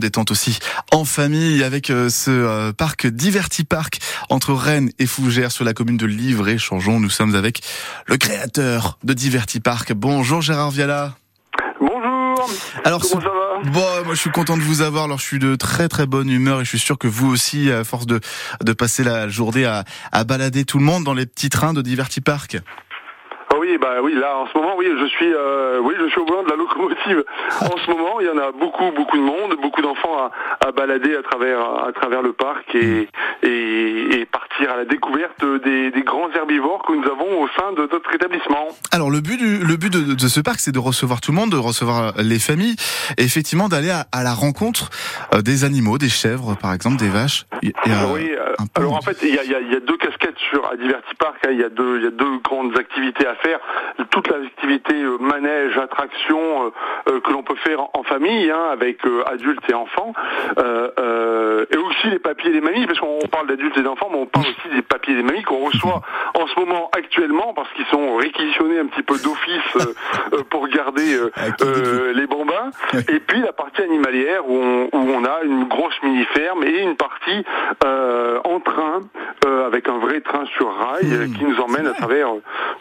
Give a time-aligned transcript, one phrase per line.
[0.00, 0.60] Détente aussi
[0.92, 5.74] en famille avec euh, ce euh, parc Diverti Park entre Rennes et Fougères sur la
[5.74, 7.00] commune de Livre et Changeons.
[7.00, 7.62] Nous sommes avec
[8.06, 9.92] le créateur de Diverti Park.
[9.94, 11.16] Bonjour Gérard Viala.
[11.80, 12.48] Bonjour.
[12.84, 15.02] Alors, Comment ça va Bon, moi je suis content de vous avoir.
[15.02, 17.68] Alors je suis de très très bonne humeur et je suis sûr que vous aussi,
[17.72, 18.20] à force de
[18.62, 21.82] de passer la journée à, à balader tout le monde dans les petits trains de
[21.82, 22.58] Diverti Park.
[23.68, 26.24] Oui, bah oui, là en ce moment, oui, je suis, euh, oui, je suis au
[26.24, 27.22] volant de la locomotive.
[27.60, 30.72] En ce moment, il y en a beaucoup, beaucoup de monde, beaucoup d'enfants à, à
[30.72, 33.08] balader à travers, à travers le parc et,
[33.42, 37.72] et, et partir à la découverte des, des grands herbivores que nous avons au sein
[37.72, 38.68] de notre établissement.
[38.90, 41.36] Alors le but du, le but de, de ce parc, c'est de recevoir tout le
[41.36, 42.76] monde, de recevoir les familles,
[43.18, 44.88] et effectivement d'aller à, à la rencontre
[45.34, 47.44] euh, des animaux, des chèvres par exemple, des vaches.
[47.62, 49.76] Et, euh, oui, euh, alors en fait, il y a, il y a- il y
[49.76, 51.36] a deux casquettes sur à Diverti Park.
[51.44, 51.50] hein.
[51.52, 53.57] Il y a deux, il y a deux grandes activités à faire.
[54.10, 56.70] Toute l'activité euh, manège, attraction euh,
[57.08, 60.12] euh, que l'on peut faire en, famille, hein, avec adultes et enfants,
[61.58, 64.18] Euh, et aussi les papiers et les mamies, parce qu'on parle d'adultes et d'enfants, mais
[64.18, 66.00] on parle aussi des papiers et des mamies qu'on reçoit
[66.34, 69.94] en ce moment actuellement, parce qu'ils sont réquisitionnés un petit peu d'office euh,
[70.34, 71.30] euh, pour garder euh,
[71.62, 72.70] euh, les bambins.
[73.08, 76.96] Et puis la partie animalière où on, où on a une grosse mini-ferme et une
[76.96, 77.44] partie
[77.84, 79.00] euh, en train,
[79.46, 82.28] euh, avec un vrai train sur rail Mmh, euh, qui nous emmène à travers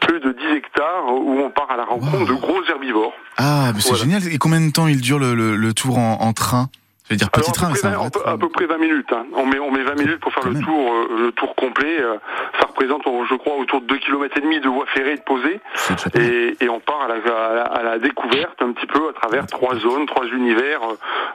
[0.00, 2.26] plus de 10 hectares où on part à la rencontre Wow.
[2.26, 3.12] de gros herbivores.
[3.36, 4.04] Ah, mais c'est Voilà.
[4.04, 4.22] génial.
[4.32, 6.66] Et combien de temps il dure le, le, le tour en, en train?
[7.06, 8.32] Je veux dire petit Alors, train, à, peu près, vrai à peu- train.
[8.32, 9.12] à peu près 20 minutes.
[9.12, 9.26] hein.
[9.34, 12.00] On, met, on met 20 minutes pour faire le tour, euh, le tour complet.
[12.00, 12.16] euh,
[12.58, 15.60] ça représente, je crois, autour de 2 km et demi de voies ferrées de posée.
[15.74, 16.28] C'est déjà pas mal.
[16.32, 19.12] Et, et on part à la, à la- à la découverte un petit peu à
[19.12, 20.80] travers trois zones, trois univers.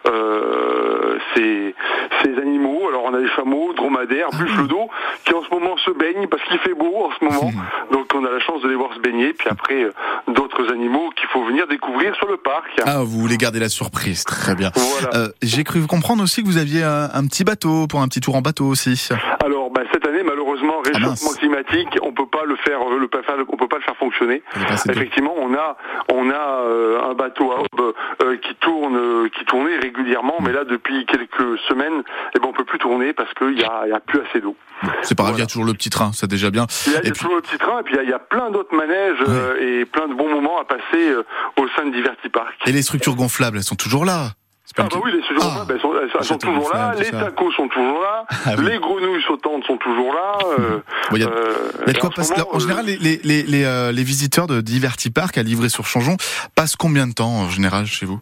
[0.08, 1.75] Euh, ces,
[2.23, 2.58] ces animaux,
[2.89, 4.89] alors on a des chameaux, dromadaires, Ah buffles d'eau,
[5.25, 7.51] qui en ce moment se baignent parce qu'il fait beau en ce moment.
[7.91, 9.33] Donc on a la chance de les voir se baigner.
[9.33, 9.91] Puis après, euh,
[10.27, 12.69] d'autres animaux qu'il faut venir découvrir sur le parc.
[12.85, 14.71] Ah, vous voulez garder la surprise, très bien.
[14.75, 15.17] Voilà.
[15.17, 18.21] Euh, J'ai cru comprendre aussi que vous aviez un, un petit bateau pour un petit
[18.21, 19.09] tour en bateau aussi.
[19.43, 21.21] Alors bah, cette année, malheureusement, Ah, mince.
[21.23, 23.03] réchauffement climatique, on peut pas le faire, le,
[23.47, 24.44] on peut pas le faire fonctionner.
[24.69, 24.95] Assez d'eau.
[24.95, 25.78] Effectivement, on a
[26.11, 30.51] on a euh, un bateau à aube euh, qui tourne euh, qui tournait régulièrement, mais
[30.51, 32.03] là depuis quelques semaines,
[32.35, 34.56] eh ben on peut plus tourner parce qu'il y a, y a plus assez d'eau.
[35.03, 36.66] C'est pas grave, il y a toujours le petit train, c'est déjà bien.
[36.88, 37.97] Il y a, il y Et a puis- toujours le petit train et puis il
[37.97, 40.66] y a, il y a plein d'autres manèges euh, et plein de bons moments à
[40.66, 41.23] passer euh,
[41.57, 42.53] au sein de Diverti Park.
[42.66, 44.29] Et les structures gonflables, elles sont toujours là.
[44.78, 45.66] Ah bah oui, les séjours Ah.
[45.69, 48.66] elles sont, elles sont toujours là, les tacos sont toujours là, Ah oui.
[48.66, 50.38] les grenouilles sautantes sont toujours là.
[50.59, 52.59] euh, Bon, il y a- euh, Il y a de et quoi en En euh,
[52.59, 56.16] général, les, les, les, les, les visiteurs de Diverti Park à livrer sur Changeon
[56.56, 58.19] passent combien de temps en général chez vous?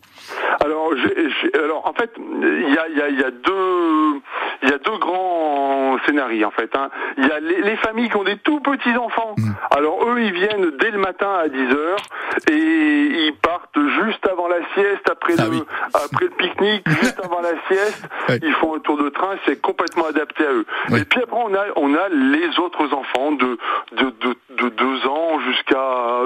[0.64, 3.30] Alors, j'ai- j'ai- alors en fait, il y a, il y, a, il y a
[3.32, 4.22] deux,
[4.64, 6.70] il y a deux grands scénarios en fait.
[6.76, 6.90] hein.
[7.18, 9.36] Il y a les, les familles qui ont des tout petits enfants.
[9.38, 9.52] Mm.
[9.72, 12.02] Alors eux, ils viennent dès le matin à 10 heures
[12.50, 15.64] et ils partent juste avant la sieste, après Ah le, oui.
[15.94, 18.08] après le pique-nique, juste avant la sieste.
[18.44, 20.66] Ils font un tour de train, c'est complètement adapté à eux.
[20.90, 21.00] Oui.
[21.02, 23.58] Et puis après, on a, on a les autres enfants de
[23.94, 25.86] de, de, de 2 ans jusqu'à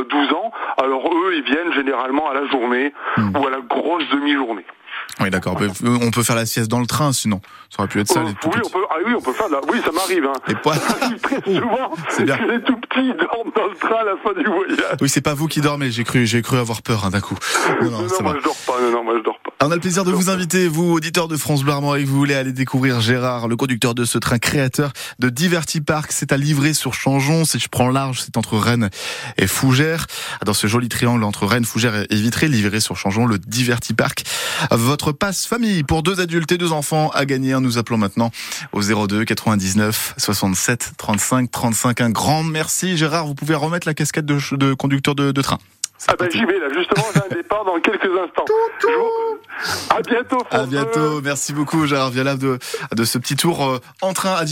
[0.10, 0.52] 12 ans.
[0.82, 3.38] Alors eux, ils viennent généralement à la journée Mm.
[3.38, 4.66] ou à la grosse demi-journée.
[5.20, 5.58] Oui, d'accord.
[5.84, 7.42] On peut faire la sieste dans le train, sinon.
[7.70, 9.34] Ça aurait pu être ça, Euh, les tout oui, on peut, ah oui, on peut
[9.34, 9.60] faire la...
[9.70, 10.26] Oui, ça m'arrive.
[10.26, 10.34] Hein.
[10.48, 10.54] Ça
[11.00, 12.38] m'arrive très souvent c'est bien.
[12.38, 14.98] que les tout petits dorment dans le train à la fin du voyage.
[15.02, 15.92] Oui, c'est pas vous qui dormez.
[15.92, 17.36] J'ai cru, j'ai cru avoir peur hein, d'un coup.
[17.82, 18.82] Non, non, Non, non, moi je dors pas.
[18.82, 19.51] Non, non, moi je dors pas.
[19.64, 22.18] On a le plaisir de vous inviter, vous, auditeurs de France Bleu Armand, et vous
[22.18, 26.12] voulez aller découvrir Gérard, le conducteur de ce train créateur de Diverti Park.
[26.12, 27.46] C'est à livrer sur Changeon.
[27.46, 28.90] Si je prends large, c'est entre Rennes
[29.38, 30.08] et Fougères.
[30.44, 34.24] Dans ce joli triangle entre Rennes, Fougères et Vitré, livré sur Changeon, le Diverti Park.
[34.72, 37.54] Votre passe famille pour deux adultes et deux enfants à gagner.
[37.60, 38.32] Nous appelons maintenant
[38.72, 42.02] au 02 99 67 35 35.
[42.02, 43.28] Un grand merci, Gérard.
[43.28, 45.60] Vous pouvez remettre la casquette de, de conducteur de, de train.
[46.08, 46.68] Ah ben j'y vais là.
[46.76, 48.46] Justement, j'ai un départ dans quelques instants.
[49.90, 50.44] À bientôt.
[50.50, 51.22] À bientôt.
[51.22, 52.60] Merci beaucoup, Gérard Vialab, de,
[52.96, 54.52] de ce petit tour euh, en train à Diverti